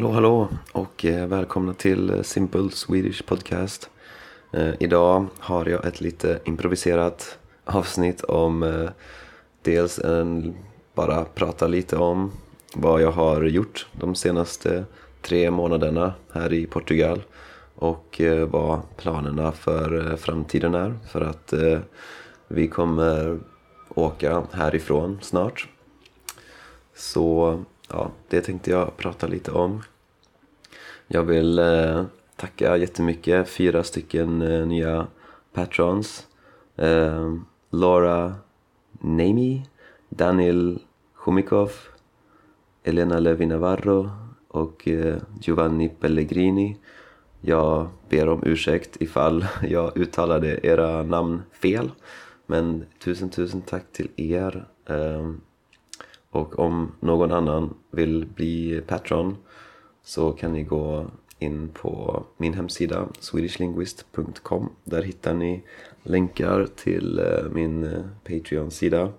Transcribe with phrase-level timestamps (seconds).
[0.00, 3.90] Hallå hallå och eh, välkomna till eh, Simple Swedish Podcast.
[4.52, 8.88] Eh, idag har jag ett lite improviserat avsnitt om
[9.62, 10.54] dels en,
[10.94, 12.32] bara prata lite om
[12.74, 14.84] vad jag har gjort de senaste
[15.22, 17.22] tre månaderna här i Portugal
[17.74, 21.54] och vad planerna för framtiden är för att
[22.48, 23.38] vi kommer
[23.88, 25.68] åka härifrån snart.
[26.94, 27.58] Så
[27.90, 29.82] ja, det tänkte jag prata lite om.
[31.06, 32.04] Jag vill eh,
[32.36, 35.06] tacka jättemycket fyra stycken eh, nya
[35.52, 36.26] patrons.
[36.76, 37.34] Eh,
[37.70, 38.34] Laura
[39.00, 39.66] Nemi,
[40.08, 40.78] Daniel
[41.14, 41.72] Chomikov,
[42.82, 44.10] Elena Levi Navarro
[44.48, 46.76] och eh, Giovanni Pellegrini.
[47.40, 51.90] Jag ber om ursäkt ifall jag uttalade era namn fel.
[52.46, 54.64] Men tusen, tusen tack till er.
[54.86, 55.32] Eh,
[56.30, 59.36] och om någon annan vill bli patron
[60.02, 61.06] så kan ni gå
[61.38, 64.70] in på min hemsida swedishlinguist.com.
[64.84, 65.62] Där hittar ni
[66.02, 69.12] länkar till eh, min eh, Patreon-sida.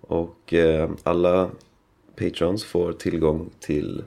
[0.00, 1.50] Och eh, alla
[2.16, 4.04] patrons får tillgång till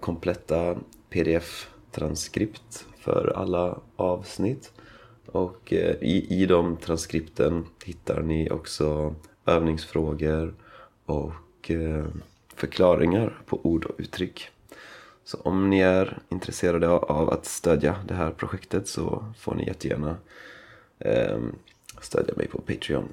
[0.00, 0.78] kompletta
[1.10, 4.72] pdf-transkript för alla avsnitt.
[5.26, 9.14] Och i, i de transkripten hittar ni också
[9.46, 10.54] övningsfrågor
[11.04, 11.32] och
[11.70, 12.06] och
[12.54, 14.50] förklaringar på ord och uttryck.
[15.24, 20.16] Så om ni är intresserade av att stödja det här projektet så får ni jättegärna
[20.98, 21.54] ehm,
[22.00, 23.08] stödja mig på Patreon.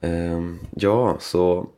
[0.00, 1.68] Ehm, ja, så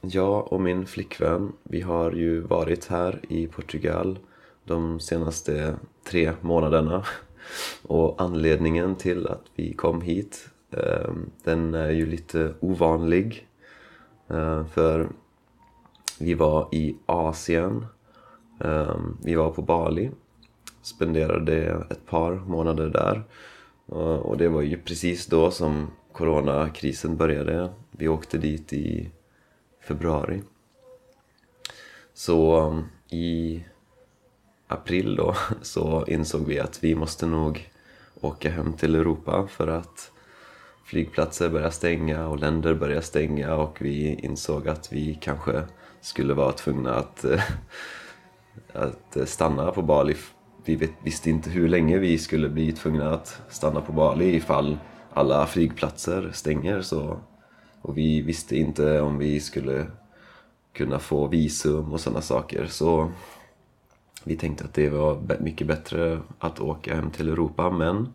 [0.00, 4.18] jag och min flickvän, vi har ju varit här i Portugal
[4.64, 7.04] de senaste tre månaderna.
[7.82, 13.46] Och anledningen till att vi kom hit, ehm, den är ju lite ovanlig.
[14.28, 15.08] Eh, för
[16.18, 17.86] vi var i Asien,
[18.60, 20.10] eh, vi var på Bali,
[20.82, 23.22] spenderade ett par månader där.
[23.88, 27.70] Eh, och det var ju precis då som coronakrisen började.
[27.90, 29.10] Vi åkte dit i
[29.80, 30.42] februari.
[32.14, 33.64] Så i
[34.66, 37.70] april då så insåg vi att vi måste nog
[38.20, 40.12] åka hem till Europa för att
[40.86, 45.62] flygplatser börjar stänga och länder börjar stänga och vi insåg att vi kanske
[46.00, 47.42] skulle vara tvungna att, eh,
[48.72, 50.16] att stanna på Bali.
[50.64, 54.78] Vi visste inte hur länge vi skulle bli tvungna att stanna på Bali ifall
[55.12, 57.18] alla flygplatser stänger så
[57.82, 59.86] och vi visste inte om vi skulle
[60.72, 62.66] kunna få visum och sådana saker.
[62.66, 63.10] Så
[64.24, 67.70] vi tänkte att det var mycket bättre att åka hem till Europa.
[67.70, 68.14] Men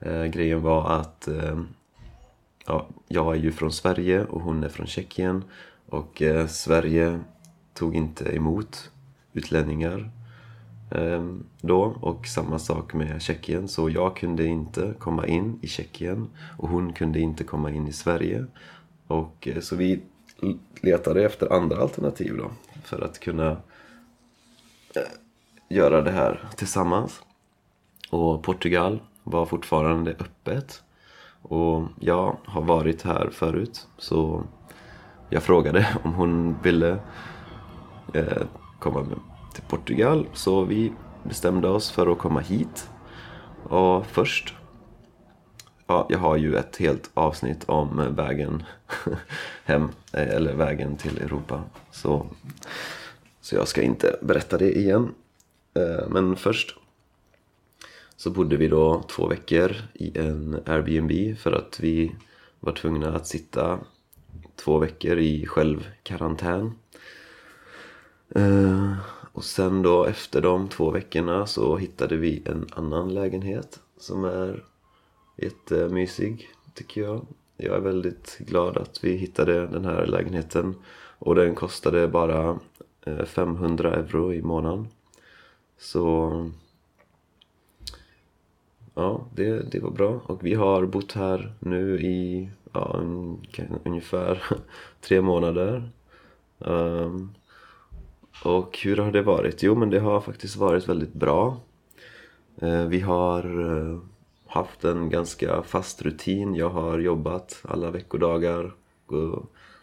[0.00, 1.60] eh, grejen var att eh,
[2.68, 5.44] ja, jag är ju från Sverige och hon är från Tjeckien.
[5.86, 7.20] Och eh, Sverige
[7.74, 8.90] tog inte emot
[9.32, 10.10] utlänningar
[10.90, 11.26] eh,
[11.60, 11.80] då.
[12.00, 13.68] Och samma sak med Tjeckien.
[13.68, 17.92] Så jag kunde inte komma in i Tjeckien och hon kunde inte komma in i
[17.92, 18.46] Sverige.
[19.06, 20.00] Och eh, så vi
[20.80, 22.50] letade efter andra alternativ då
[22.84, 23.50] för att kunna
[24.94, 25.02] eh,
[25.68, 27.22] göra det här tillsammans.
[28.10, 30.82] Och Portugal var fortfarande öppet.
[31.42, 34.44] Och jag har varit här förut så
[35.30, 36.98] jag frågade om hon ville
[38.14, 38.42] eh,
[38.78, 39.18] komma med
[39.54, 40.26] till Portugal.
[40.32, 42.90] Så vi bestämde oss för att komma hit.
[43.68, 44.54] Och först
[45.90, 48.62] Ja, jag har ju ett helt avsnitt om vägen
[49.64, 51.62] hem, eh, eller vägen till Europa.
[51.90, 52.26] Så,
[53.40, 55.14] så jag ska inte berätta det igen.
[55.74, 56.76] Eh, men först
[58.18, 62.12] så bodde vi då två veckor i en Airbnb för att vi
[62.60, 63.78] var tvungna att sitta
[64.56, 66.72] två veckor i självkarantän.
[68.34, 68.92] Eh,
[69.32, 74.64] Och sen då efter de två veckorna så hittade vi en annan lägenhet som är
[75.36, 77.26] jättemysig tycker jag.
[77.56, 80.74] Jag är väldigt glad att vi hittade den här lägenheten
[81.18, 82.58] och den kostade bara
[83.06, 84.88] eh, 500 euro i månaden.
[85.78, 86.32] Så
[88.98, 93.46] ja, det, det var bra och vi har bott här nu i ja, un,
[93.84, 94.42] ungefär
[95.00, 95.90] tre månader.
[96.58, 97.34] Um,
[98.44, 99.62] och hur har det varit?
[99.62, 101.60] Jo, men det har faktiskt varit väldigt bra.
[102.62, 104.00] Uh, Vi har uh,
[104.46, 106.54] haft en ganska fast rutin.
[106.54, 108.72] Jag har jobbat alla veckodagar.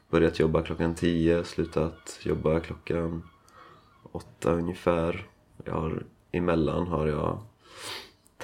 [0.09, 3.23] Börjat jobba klockan 10, slutat jobba klockan
[4.11, 5.27] 8 ungefär.
[5.63, 7.39] Jag har, emellan har jag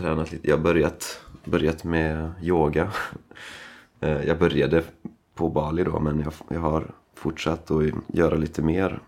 [0.01, 0.47] tränat lite.
[0.47, 2.91] Jag har börjat, börjat med yoga.
[4.03, 4.83] Eh, jag började
[5.35, 8.99] på Bali då men jag, jag har fortsatt att göra lite mer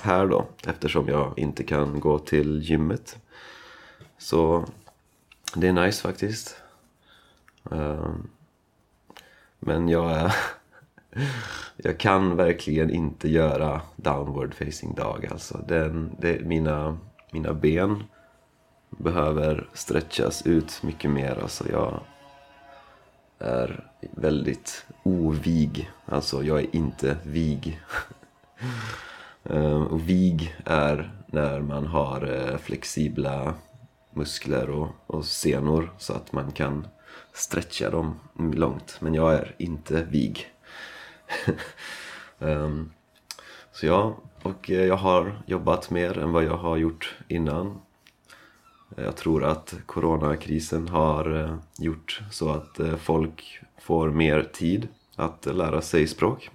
[0.00, 3.18] här då eftersom jag inte kan gå till gymmet.
[4.18, 4.64] Så
[5.54, 6.56] det är nice faktiskt.
[7.70, 8.10] Eh,
[9.58, 10.34] men jag är...
[11.76, 15.64] jag kan verkligen inte göra downward facing dog alltså.
[15.68, 16.98] Den, det, mina,
[17.32, 18.02] mina ben
[18.90, 21.38] behöver stretchas ut mycket mer.
[21.42, 22.00] Alltså jag
[23.38, 25.90] är väldigt ovig.
[26.06, 27.80] Alltså jag är inte vig.
[29.44, 33.54] Ehm, och vig är när man har eh, flexibla
[34.10, 36.86] muskler och, och senor så att man kan
[37.32, 38.18] stretcha dem
[38.54, 38.96] långt.
[39.00, 40.46] Men jag är inte vig.
[42.38, 42.92] um,
[43.72, 47.80] så ja, och eh, jag har jobbat mer än vad jag har gjort innan.
[49.04, 55.46] Jag tror att coronakrisen har eh, gjort så att eh, folk får mer tid att
[55.46, 56.50] eh, lära sig språk.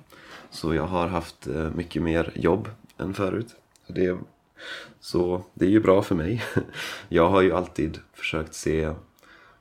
[0.50, 3.56] Så jag har haft mycket mer jobb än förut.
[3.88, 4.18] Det,
[5.00, 6.44] så det är ju bra för mig.
[7.10, 8.94] Jag har ju alltid försökt se,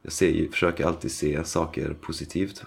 [0.02, 2.64] jag ser, försöker alltid se saker positivt.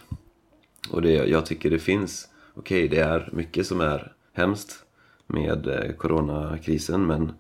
[0.90, 4.86] Och det, jag tycker det finns, okej okay, det är mycket som är hemskt
[5.28, 7.32] med coronakrisen men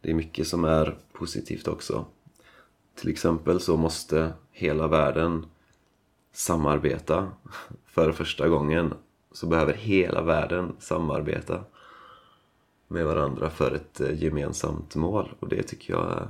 [0.00, 2.06] det är mycket som är positivt också.
[2.98, 5.46] Till exempel så måste hela världen
[6.32, 7.30] samarbeta
[7.86, 8.94] för första gången.
[9.32, 11.64] Så behöver hela världen samarbeta
[12.88, 16.28] med varandra för ett eh, gemensamt mål och det tycker jag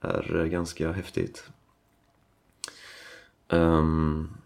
[0.00, 1.50] är ganska häftigt.
[3.48, 4.36] Um,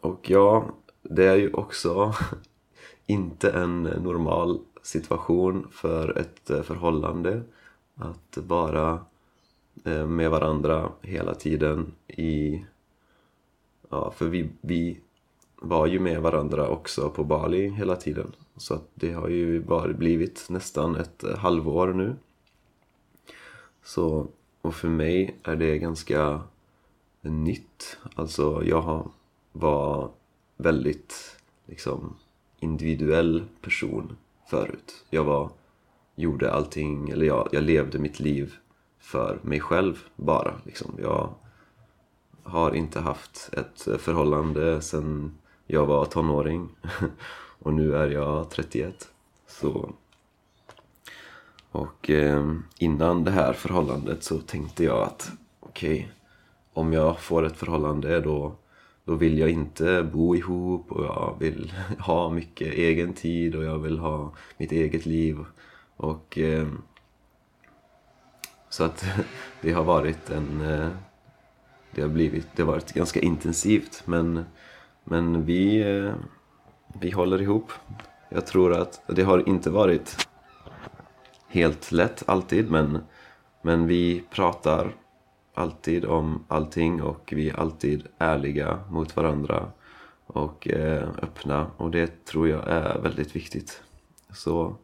[0.00, 2.14] och ja, det är ju också
[3.06, 7.42] inte en normal situation för ett eh, förhållande
[7.94, 9.04] att vara
[9.84, 12.64] Eh, med varandra hela tiden i...
[13.90, 15.00] Ja, för vi, vi
[15.56, 18.32] var ju med varandra också på Bali hela tiden.
[18.56, 22.16] Så att det har ju varit, blivit nästan ett eh, halvår nu.
[23.82, 24.26] Så,
[24.60, 26.40] och för mig är det ganska
[27.20, 27.98] nytt.
[28.14, 29.10] Alltså jag
[29.52, 30.10] var
[30.56, 31.36] väldigt
[31.66, 32.16] liksom
[32.60, 34.16] individuell person
[34.46, 35.04] förut.
[35.10, 35.50] Jag var,
[36.14, 38.54] gjorde allting, eller jag, jag levde mitt liv
[39.08, 40.54] för mig själv bara.
[40.64, 40.94] Liksom.
[41.02, 41.34] Jag
[42.42, 46.68] har inte haft ett förhållande sedan jag var tonåring
[47.58, 49.08] och nu är jag 31.
[49.46, 49.92] Så...
[51.70, 56.06] Och eh, innan det här förhållandet så tänkte jag att okej, okay,
[56.72, 58.52] om jag får ett förhållande då,
[59.04, 63.78] då vill jag inte bo ihop och jag vill ha mycket egen tid och jag
[63.78, 65.38] vill ha mitt eget liv.
[65.96, 66.68] Och eh,
[68.68, 69.04] så att
[69.60, 70.60] det har varit en...
[70.60, 70.88] Eh,
[71.90, 74.44] det har, blivit, det har varit ganska intensivt men,
[75.04, 76.14] men vi, eh,
[77.00, 77.72] vi håller ihop.
[78.28, 80.28] Jag tror att det har inte varit
[81.48, 82.98] helt lätt alltid men,
[83.62, 84.94] men vi pratar
[85.54, 89.70] alltid om allting och vi är alltid ärliga mot varandra
[90.26, 93.82] och eh, öppna och det tror jag är väldigt viktigt.
[94.32, 94.76] Så,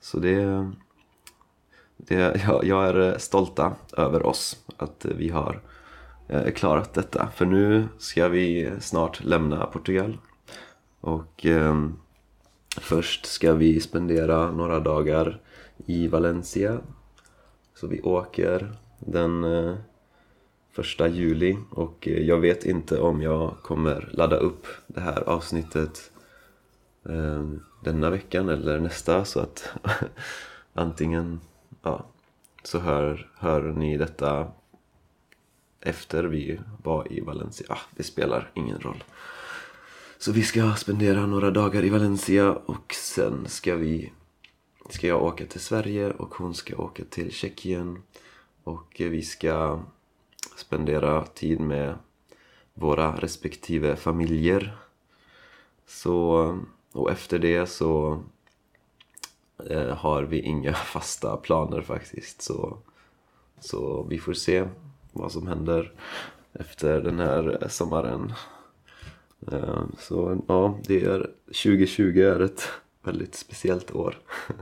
[0.00, 0.70] så det
[1.98, 5.60] det, jag, jag är eh, stolta över oss att eh, vi har
[6.28, 7.28] eh, klarat detta.
[7.34, 10.18] För nu ska vi snart lämna Portugal.
[11.00, 11.88] Och eh,
[12.76, 15.40] först ska vi spendera några dagar
[15.86, 16.80] i Valencia.
[17.74, 19.74] Så vi åker den eh,
[20.72, 26.10] första juli och eh, jag vet inte om jag kommer ladda upp det här avsnittet
[27.08, 27.44] eh,
[27.84, 29.68] denna veckan eller nästa så att
[30.74, 31.40] antingen
[31.82, 32.06] ja,
[32.62, 34.52] så hör, hör ni detta
[35.80, 37.66] efter vi var i Valencia.
[37.70, 39.04] Ah, det spelar ingen roll.
[40.18, 44.12] Så vi ska spendera några dagar i Valencia och sen ska vi
[44.90, 48.02] ska jag åka till Sverige och hon ska åka till Tjeckien
[48.64, 49.80] och vi ska
[50.56, 51.98] spendera tid med
[52.74, 54.76] våra respektive familjer.
[55.86, 56.58] Så,
[56.92, 58.22] och efter det så
[59.66, 62.42] eh, har vi inga fasta planer faktiskt.
[62.42, 62.78] Så,
[63.60, 64.64] så vi får se
[65.12, 65.92] vad som händer
[66.52, 68.32] efter den här sommaren.
[69.52, 72.68] Eh, så ja, det är 2020 är ett
[73.02, 74.18] väldigt speciellt år.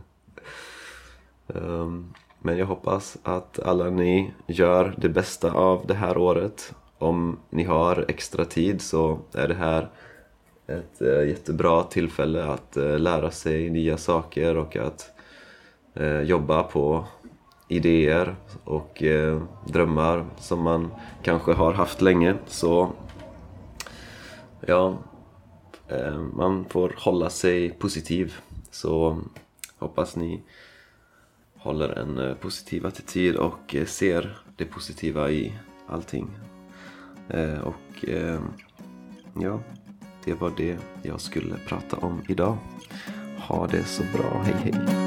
[1.49, 1.91] Eh,
[2.38, 6.75] men jag hoppas att alla ni gör det bästa av det här året.
[6.99, 9.91] Om ni har extra tid så är det här
[10.67, 15.11] ett eh, jättebra tillfälle att eh, lära sig nya saker och att
[15.95, 17.05] eh, jobba på
[17.69, 20.91] idéer och eh, drömmar som man
[21.23, 22.35] kanske har haft länge.
[22.47, 22.93] Så
[24.61, 24.99] ja,
[25.89, 28.35] eh, man får hålla sig positiv.
[28.71, 29.21] Så
[29.79, 30.43] hoppas ni
[31.57, 35.53] håller en eh, positiv attityd och eh, ser det positiva i
[35.87, 36.31] allting.
[37.29, 38.41] Eh, och eh,
[39.41, 39.61] ja,
[40.26, 42.59] det var det jag skulle prata om idag.
[43.38, 45.06] Ha det så bra, hej hej!